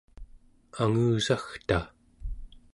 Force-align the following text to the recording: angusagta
angusagta 0.81 1.79